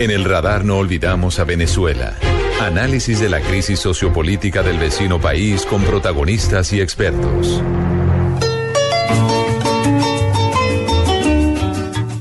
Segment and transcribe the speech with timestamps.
[0.00, 2.14] En el radar no olvidamos a Venezuela.
[2.60, 7.60] Análisis de la crisis sociopolítica del vecino país con protagonistas y expertos.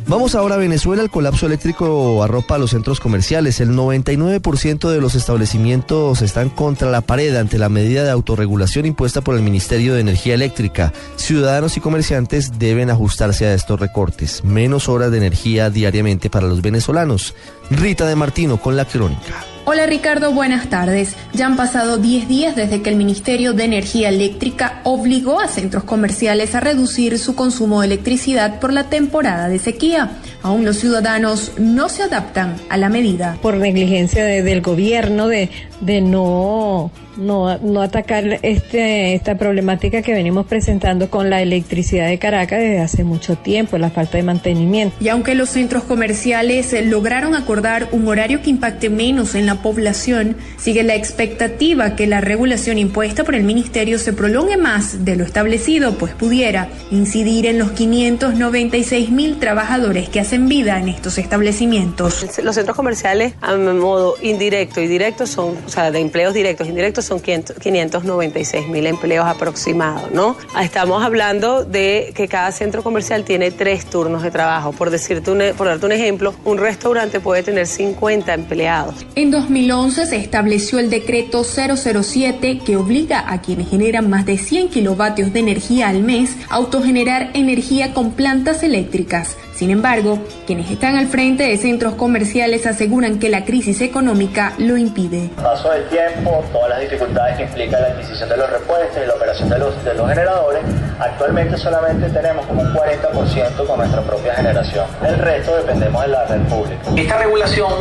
[0.10, 1.04] Vamos ahora a Venezuela.
[1.04, 3.60] El colapso eléctrico arropa a los centros comerciales.
[3.60, 9.20] El 99% de los establecimientos están contra la pared ante la medida de autorregulación impuesta
[9.20, 10.94] por el Ministerio de Energía Eléctrica.
[11.18, 14.46] Ciudadanos y comerciantes deben ajustarse a estos recortes.
[14.46, 17.36] Menos horas de energía diariamente para los venezolanos.
[17.70, 19.57] Rita de Martino con la crónica.
[19.70, 21.18] Hola Ricardo, buenas tardes.
[21.34, 25.84] Ya han pasado 10 días desde que el Ministerio de Energía Eléctrica obligó a centros
[25.84, 30.12] comerciales a reducir su consumo de electricidad por la temporada de sequía.
[30.44, 33.38] Aún los ciudadanos no se adaptan a la medida.
[33.42, 35.50] Por negligencia del gobierno de,
[35.82, 42.20] de no no, no atacar este, esta problemática que venimos presentando con la electricidad de
[42.20, 44.96] Caracas desde hace mucho tiempo, la falta de mantenimiento.
[45.00, 50.38] Y aunque los centros comerciales lograron acordar un horario que impacte menos en la población,
[50.58, 55.24] sigue la expectativa que la regulación impuesta por el Ministerio se prolongue más de lo
[55.24, 62.26] establecido, pues pudiera incidir en los 596 mil trabajadores que hacen vida en estos establecimientos.
[62.44, 67.06] Los centros comerciales a modo indirecto y directo son, o sea, de empleos directos, indirectos
[67.06, 70.36] son 596 mil empleos aproximados, ¿no?
[70.62, 74.74] Estamos hablando de que cada centro comercial tiene tres turnos de trabajo.
[74.74, 79.06] Por, decirte un, por darte un ejemplo, un restaurante puede tener 50 empleados.
[79.16, 84.68] En 2011 se estableció el decreto 007 que obliga a quienes generan más de 100
[84.68, 89.38] kilovatios de energía al mes a autogenerar energía con plantas eléctricas.
[89.58, 94.78] Sin embargo, quienes están al frente de centros comerciales aseguran que la crisis económica lo
[94.78, 95.32] impide.
[95.36, 99.16] Paso del tiempo, todas las dificultades que implica la adquisición de los repuestos y la
[99.16, 100.62] operación de los, de los generadores,
[101.00, 104.86] actualmente solamente tenemos como un 40% con nuestra propia generación.
[105.04, 106.92] El resto dependemos de la red pública.
[106.96, 107.74] Esta regulación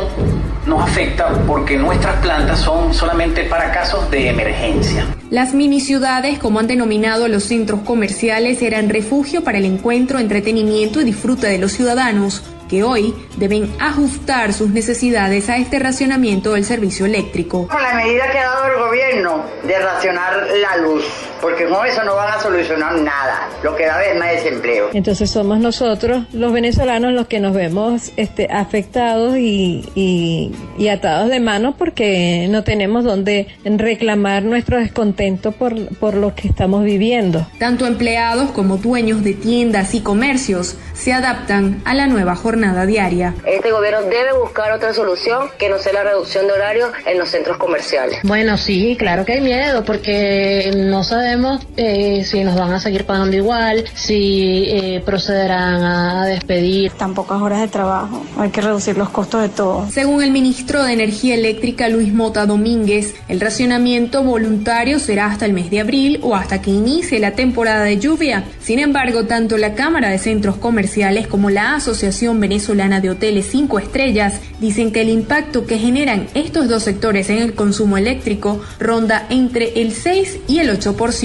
[0.67, 5.05] nos afecta porque nuestras plantas son solamente para casos de emergencia.
[5.29, 11.01] Las mini ciudades, como han denominado los centros comerciales, eran refugio para el encuentro, entretenimiento
[11.01, 16.65] y disfrute de los ciudadanos que hoy deben ajustar sus necesidades a este racionamiento del
[16.65, 17.67] servicio eléctrico.
[17.67, 21.05] Con la medida que ha dado el gobierno de racionar la luz,
[21.41, 24.89] porque con eso no van a solucionar nada, lo que da es más desempleo.
[24.93, 31.29] Entonces somos nosotros, los venezolanos, los que nos vemos este, afectados y, y, y atados
[31.29, 37.45] de manos porque no tenemos donde reclamar nuestro descontento por, por lo que estamos viviendo.
[37.59, 43.35] Tanto empleados como dueños de tiendas y comercios se adaptan a la nueva jornada diaria.
[43.45, 47.29] Este gobierno debe buscar otra solución que no sea la reducción de horarios en los
[47.29, 48.19] centros comerciales.
[48.23, 51.26] Bueno, sí, claro que hay miedo porque no sabemos
[51.75, 56.91] eh, si nos van a seguir pagando igual, si eh, procederán a despedir.
[56.91, 59.89] Tan pocas horas de trabajo, hay que reducir los costos de todo.
[59.91, 65.53] Según el ministro de Energía Eléctrica Luis Mota Domínguez, el racionamiento voluntario será hasta el
[65.53, 68.45] mes de abril o hasta que inicie la temporada de lluvia.
[68.61, 73.79] Sin embargo, tanto la Cámara de Centros Comerciales como la Asociación venezolana de hoteles 5
[73.79, 79.25] estrellas dicen que el impacto que generan estos dos sectores en el consumo eléctrico ronda
[79.29, 81.16] entre el 6 y el 8%.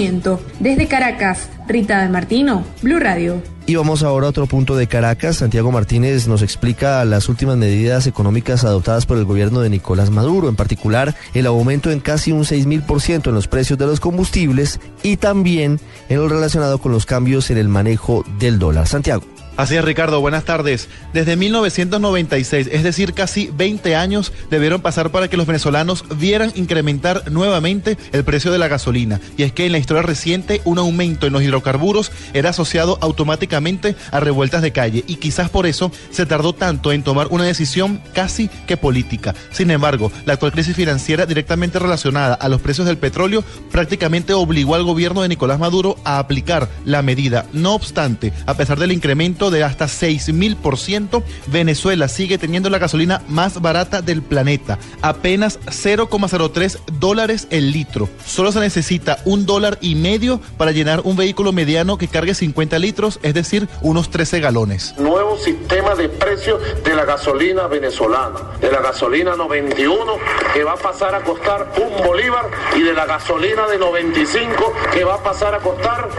[0.59, 3.43] Desde Caracas, Rita Martino, Blue Radio.
[3.67, 5.37] Y vamos ahora a otro punto de Caracas.
[5.37, 10.49] Santiago Martínez nos explica las últimas medidas económicas adoptadas por el gobierno de Nicolás Maduro,
[10.49, 13.85] en particular el aumento en casi un 6 mil por ciento en los precios de
[13.85, 18.87] los combustibles y también en lo relacionado con los cambios en el manejo del dólar.
[18.87, 19.32] Santiago.
[19.55, 20.89] Así es, Ricardo, buenas tardes.
[21.13, 27.31] Desde 1996, es decir, casi 20 años, debieron pasar para que los venezolanos vieran incrementar
[27.31, 29.21] nuevamente el precio de la gasolina.
[29.37, 33.95] Y es que en la historia reciente, un aumento en los hidrocarburos era asociado automáticamente
[34.09, 35.03] a revueltas de calle.
[35.05, 39.35] Y quizás por eso se tardó tanto en tomar una decisión casi que política.
[39.51, 44.73] Sin embargo, la actual crisis financiera directamente relacionada a los precios del petróleo prácticamente obligó
[44.73, 47.45] al gobierno de Nicolás Maduro a aplicar la medida.
[47.53, 53.61] No obstante, a pesar del incremento, de hasta 6.000%, Venezuela sigue teniendo la gasolina más
[53.61, 58.09] barata del planeta, apenas 0,03 dólares el litro.
[58.25, 62.79] Solo se necesita un dólar y medio para llenar un vehículo mediano que cargue 50
[62.79, 64.95] litros, es decir, unos 13 galones.
[64.97, 70.13] Nuevo sistema de precios de la gasolina venezolana, de la gasolina 91
[70.53, 75.03] que va a pasar a costar un bolívar y de la gasolina de 95 que
[75.03, 76.09] va a pasar a costar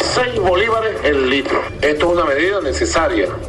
[0.00, 1.60] 6 bolívares el litro.
[1.80, 2.73] Esto es una medida necesaria,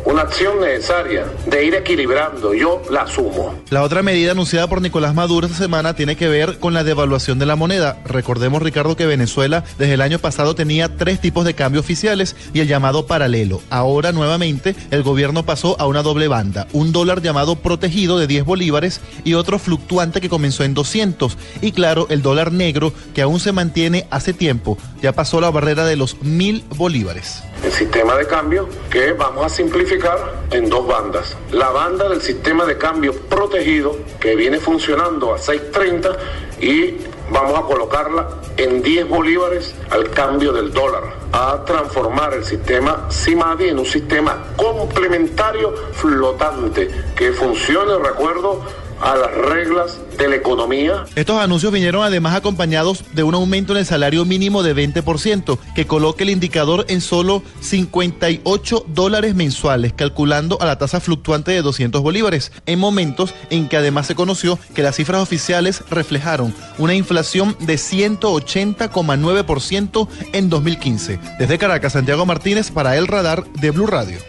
[0.06, 2.54] una acción necesaria de ir equilibrando.
[2.54, 3.56] Yo la asumo.
[3.72, 7.40] La otra medida anunciada por Nicolás Maduro esta semana tiene que ver con la devaluación
[7.40, 7.98] de la moneda.
[8.06, 12.60] Recordemos, Ricardo, que Venezuela desde el año pasado tenía tres tipos de cambio oficiales y
[12.60, 13.62] el llamado paralelo.
[13.72, 16.68] Ahora, nuevamente, el gobierno pasó a una doble banda.
[16.72, 21.36] Un dólar llamado protegido de 10 bolívares y otro fluctuante que comenzó en 200.
[21.62, 24.78] Y claro, el dólar negro que aún se mantiene hace tiempo.
[25.02, 27.42] Ya pasó la barrera de los mil bolívares.
[27.64, 31.36] El sistema de cambio que vamos a simplificar en dos bandas.
[31.52, 36.16] La banda del sistema de cambio protegido que viene funcionando a 6.30
[36.62, 36.98] y
[37.32, 43.70] vamos a colocarla en 10 bolívares al cambio del dólar, a transformar el sistema CIMADI
[43.70, 48.64] en un sistema complementario flotante que funcione, recuerdo,
[49.02, 51.06] a las reglas de la economía.
[51.16, 55.88] Estos anuncios vinieron además acompañados de un aumento en el salario mínimo de 20%, que
[55.88, 62.02] coloca el indicador en solo 58 dólares mensuales, calculando a la tasa fluctuante de 200
[62.02, 67.58] bolívares, en momentos en que además se conoció que las cifras oficiales reflejaron una inflación
[67.60, 71.20] de 180,9% en 2015.
[71.40, 74.20] Desde Caracas, Santiago Martínez para El Radar de Blue Radio.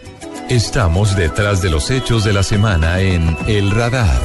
[0.49, 4.17] Estamos detrás de los hechos de la semana en El Radar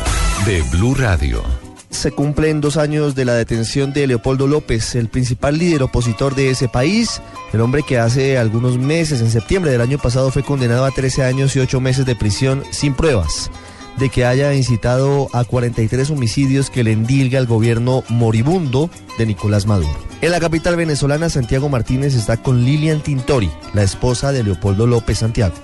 [0.47, 1.43] de Blue Radio.
[1.91, 6.51] Se cumplen dos años de la detención de Leopoldo López, el principal líder opositor de
[6.51, 7.21] ese país,
[7.53, 11.25] el hombre que hace algunos meses, en septiembre del año pasado, fue condenado a 13
[11.25, 13.51] años y 8 meses de prisión sin pruebas
[13.99, 19.67] de que haya incitado a 43 homicidios que le endilga el gobierno moribundo de Nicolás
[19.67, 19.99] Maduro.
[20.21, 25.19] En la capital venezolana, Santiago Martínez está con Lilian Tintori, la esposa de Leopoldo López
[25.19, 25.55] Santiago.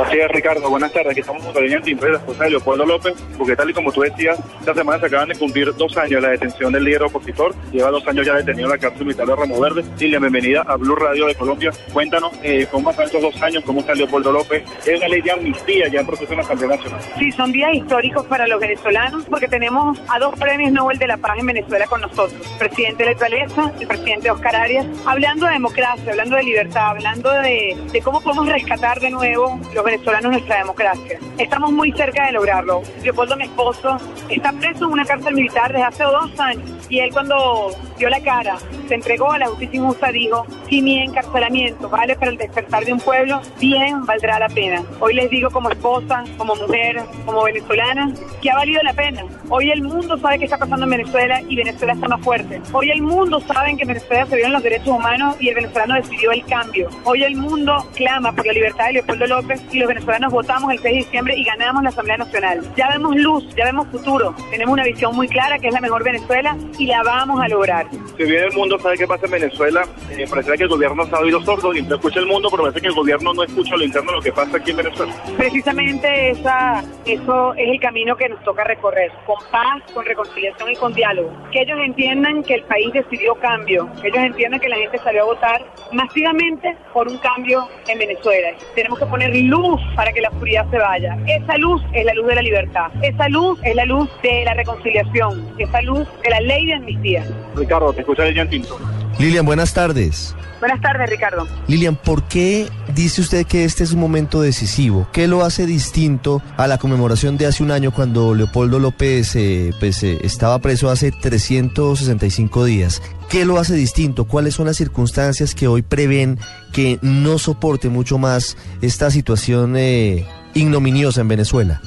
[0.00, 0.68] Así es, Ricardo.
[0.68, 1.12] Buenas tardes.
[1.12, 4.00] Aquí estamos con Lilian Tintori, la esposa de Leopoldo López, porque tal y como tú
[4.00, 7.54] decías, esta semana se acaban de cumplir dos años de la detención del líder opositor.
[7.72, 9.84] Lleva dos años ya detenido en la cárcel militar de Ramo Verde.
[9.98, 11.70] Lilian, bienvenida a Blue Radio de Colombia.
[11.92, 14.64] Cuéntanos eh, cómo pasan estos dos años, cómo está Leopoldo López.
[14.84, 17.00] Es una ley de amnistía ya en proceso en la Asamblea Nacional.
[17.18, 21.18] Sí, son días históricos para los venezolanos porque tenemos a dos premios Nobel de la
[21.18, 22.34] Paz en Venezuela con nosotros.
[22.60, 22.68] El
[23.02, 28.00] Leto Aleza, el presidente Oscar Arias, hablando de democracia, hablando de libertad, hablando de, de
[28.02, 31.18] cómo podemos rescatar de nuevo los venezolanos nuestra democracia.
[31.38, 32.82] Estamos muy cerca de lograrlo.
[33.02, 33.98] Leopoldo, mi esposo,
[34.28, 38.20] está preso en una cárcel militar desde hace dos años y él cuando dio la
[38.20, 38.58] cara,
[38.88, 42.92] se entregó a la justicia injusta, dijo, si mi encarcelamiento vale para el despertar de
[42.92, 44.82] un pueblo, bien valdrá la pena.
[45.00, 49.24] Hoy les digo como esposa, como mujer, como venezolana, que ha valido la pena.
[49.48, 52.60] Hoy el mundo sabe qué está pasando en Venezuela y Venezuela está más fuerte.
[52.72, 55.94] Hoy el mundo sabe que en Venezuela se violan los derechos humanos y el venezolano
[55.96, 56.88] decidió el cambio.
[57.04, 60.78] Hoy el mundo clama por la libertad de Leopoldo López y los venezolanos votamos el
[60.78, 62.60] 6 de diciembre y ganamos la Asamblea Nacional.
[62.76, 64.34] Ya vemos luz, ya vemos futuro.
[64.50, 67.86] Tenemos una visión muy clara que es la mejor Venezuela y la vamos a lograr.
[68.16, 71.18] Si bien el mundo sabe qué pasa en Venezuela, eh, parece que el gobierno está
[71.18, 73.84] oídos sordos y no escucha el mundo, pero parece que el gobierno no escucha lo
[73.84, 75.14] interno de lo que pasa aquí en Venezuela.
[75.36, 80.76] Precisamente esa, eso es el camino que nos toca recorrer, con paz, con reconciliación y
[80.76, 81.30] con diálogo.
[81.52, 85.22] Que ellos entiendan que el país decidió cambio, que ellos entiendan que la gente salió
[85.22, 88.48] a votar masivamente por un cambio en Venezuela.
[88.74, 91.16] Tenemos que poner luz para que la oscuridad se vaya.
[91.26, 94.54] Esa luz es la luz de la libertad, esa luz es la luz de la
[94.54, 97.26] reconciliación, esa luz de la ley de amnistía.
[97.54, 98.78] Ricardo, te escucha Lilian Tinto.
[99.18, 100.34] Lilian, buenas tardes.
[100.58, 101.46] Buenas tardes, Ricardo.
[101.68, 105.06] Lilian, ¿por qué dice usted que este es un momento decisivo?
[105.12, 109.72] ¿Qué lo hace distinto a la conmemoración de hace un año cuando Leopoldo López eh,
[109.78, 113.02] pues, eh, estaba preso hace 365 días?
[113.28, 114.24] ¿Qué lo hace distinto?
[114.24, 116.38] ¿Cuáles son las circunstancias que hoy prevén
[116.72, 121.80] que no soporte mucho más esta situación eh, ignominiosa en Venezuela?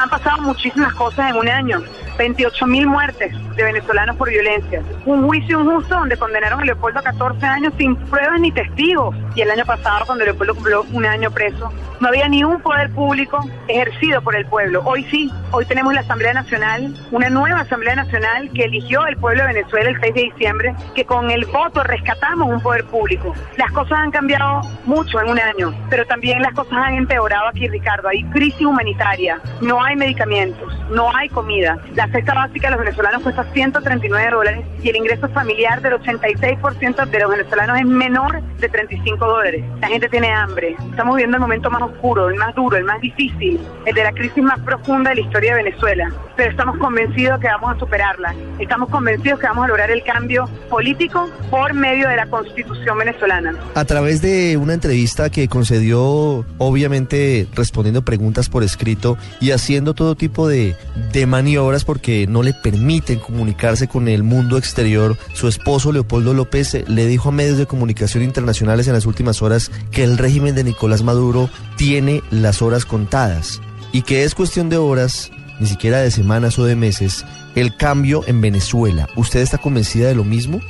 [0.00, 1.82] Han pasado muchísimas cosas en un año.
[2.20, 4.82] 28 mil muertes de venezolanos por violencia.
[5.06, 9.16] Un juicio injusto donde condenaron a Leopoldo a 14 años sin pruebas ni testigos.
[9.34, 12.90] Y el año pasado, cuando Leopoldo cumplió un año preso, no había ni un poder
[12.90, 13.38] público
[13.68, 14.82] ejercido por el pueblo.
[14.84, 19.42] Hoy sí, hoy tenemos la Asamblea Nacional, una nueva Asamblea Nacional que eligió el pueblo
[19.42, 23.34] de Venezuela el 6 de diciembre, que con el voto rescatamos un poder público.
[23.56, 27.68] Las cosas han cambiado mucho en un año, pero también las cosas han empeorado aquí,
[27.68, 28.08] Ricardo.
[28.08, 31.78] Hay crisis humanitaria, no hay medicamentos, no hay comida.
[31.94, 37.06] La cesta básica de los venezolanos cuesta 139 dólares y el ingreso familiar del 86%
[37.06, 39.64] de los venezolanos es menor de 35 dólares.
[39.80, 40.76] La gente tiene hambre.
[40.90, 44.12] Estamos viviendo el momento más oscuro, el más duro, el más difícil, el de la
[44.12, 46.12] crisis más profunda de la historia de Venezuela.
[46.36, 48.34] Pero estamos convencidos que vamos a superarla.
[48.58, 53.54] Estamos convencidos que vamos a lograr el cambio político por medio de la constitución venezolana.
[53.74, 60.14] A través de una entrevista que concedió, obviamente respondiendo preguntas por escrito y haciendo todo
[60.14, 60.76] tipo de,
[61.12, 66.88] de maniobras porque no le permiten comunicarse con el mundo exterior, su esposo Leopoldo López
[66.88, 70.64] le dijo a medios de comunicación internacionales en las últimas horas que el régimen de
[70.64, 76.10] Nicolás Maduro tiene las horas contadas y que es cuestión de horas, ni siquiera de
[76.10, 79.08] semanas o de meses, el cambio en Venezuela.
[79.16, 80.60] ¿Usted está convencida de lo mismo?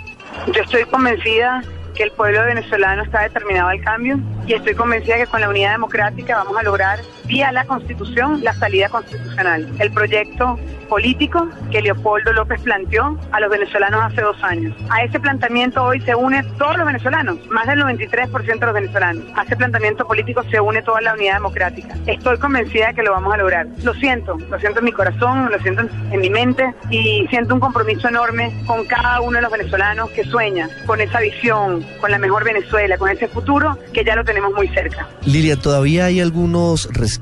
[0.54, 1.64] Yo estoy convencida
[1.96, 5.72] que el pueblo venezolano está determinado al cambio y estoy convencida que con la unidad
[5.72, 7.00] democrática vamos a lograr
[7.30, 9.68] vía la constitución la salida constitucional.
[9.78, 10.58] El proyecto
[10.88, 14.75] político que Leopoldo López planteó a los venezolanos hace dos años.
[14.90, 19.25] A ese planteamiento hoy se une todos los venezolanos, más del 93% de los venezolanos.
[19.37, 21.96] A ese planteamiento político se une toda la unidad democrática.
[22.06, 23.68] Estoy convencida de que lo vamos a lograr.
[23.84, 27.60] Lo siento, lo siento en mi corazón, lo siento en mi mente y siento un
[27.60, 32.18] compromiso enorme con cada uno de los venezolanos que sueña con esa visión, con la
[32.18, 35.08] mejor Venezuela, con ese futuro que ya lo tenemos muy cerca.
[35.25, 37.19] Lilia, todavía hay algunos resquicios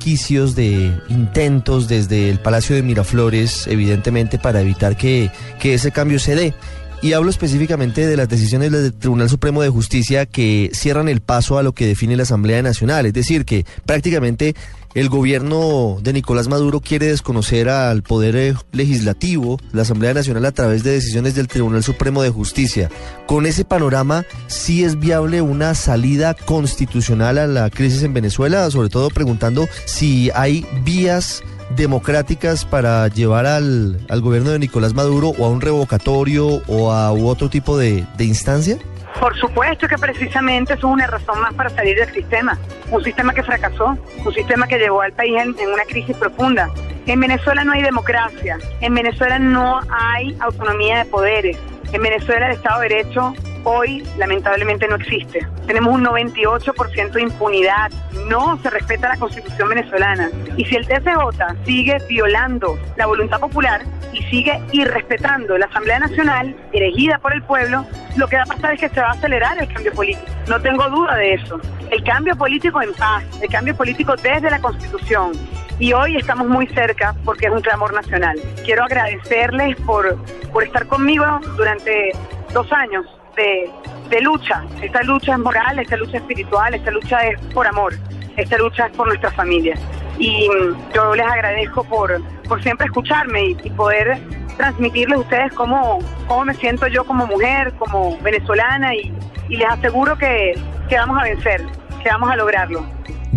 [0.55, 6.35] de intentos desde el Palacio de Miraflores, evidentemente, para evitar que, que ese cambio se
[6.35, 6.55] dé.
[7.01, 11.57] Y hablo específicamente de las decisiones del Tribunal Supremo de Justicia que cierran el paso
[11.57, 13.07] a lo que define la Asamblea Nacional.
[13.07, 14.57] Es decir, que prácticamente
[14.95, 20.51] el gobierno de Nicolás Maduro quiere desconocer al Poder eh, Legislativo, la Asamblea Nacional, a
[20.51, 22.91] través de decisiones del Tribunal Supremo de Justicia.
[23.27, 28.69] Con ese panorama, ¿sí es viable una salida constitucional a la crisis en Venezuela?
[28.73, 31.45] Sobre todo preguntando si hay vías
[31.77, 37.13] democráticas para llevar al, al gobierno de Nicolás Maduro o a un revocatorio o a
[37.13, 38.79] u otro tipo de, de instancia?
[39.21, 42.57] Por supuesto que precisamente eso es una razón más para salir del sistema.
[42.91, 46.71] Un sistema que fracasó, un sistema que llevó al país en, en, una crisis profunda.
[47.07, 51.57] En Venezuela no hay democracia, en Venezuela no hay autonomía de poderes,
[51.93, 55.47] en Venezuela el Estado de Derecho hoy lamentablemente no existe.
[55.67, 57.91] Tenemos un 98% de impunidad,
[58.29, 60.31] no se respeta la constitución venezolana.
[60.57, 66.57] Y si el TSJ sigue violando la voluntad popular y sigue irrespetando la Asamblea Nacional,
[66.73, 67.85] elegida por el pueblo,
[68.17, 70.27] lo que va a pasar es que se va a acelerar el cambio político.
[70.49, 71.61] No tengo duda de eso.
[71.91, 75.33] El cambio político en paz, el cambio político desde la constitución.
[75.81, 78.37] Y hoy estamos muy cerca porque es un clamor nacional.
[78.65, 80.17] Quiero agradecerles por,
[80.53, 81.25] por estar conmigo
[81.57, 82.11] durante
[82.53, 83.07] dos años
[83.37, 83.71] de,
[84.11, 84.65] de, lucha.
[84.83, 87.95] Esta lucha es moral, esta lucha es espiritual, esta lucha es por amor,
[88.37, 89.77] esta lucha es por nuestra familia.
[90.19, 90.49] Y
[90.93, 94.19] yo les agradezco por, por siempre escucharme y, y poder
[94.57, 99.13] transmitirles a ustedes cómo, cómo me siento yo como mujer, como venezolana y,
[99.49, 100.59] y les aseguro que,
[100.89, 101.65] que vamos a vencer,
[102.03, 102.85] que vamos a lograrlo.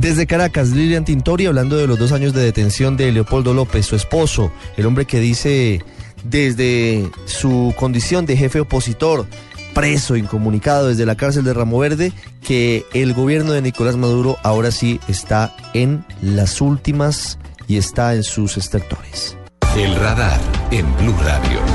[0.02, 3.96] Desde Caracas, Lilian Tintori hablando de los dos años de detención de Leopoldo López, su
[3.96, 5.86] esposo, el hombre que dice
[6.24, 9.28] desde su condición de jefe opositor,
[9.76, 14.72] preso, incomunicado desde la cárcel de Ramo Verde, que el gobierno de Nicolás Maduro ahora
[14.72, 19.38] sí está en las últimas y está en sus estertores.
[19.78, 20.40] El radar
[20.72, 21.71] en Blue Radio.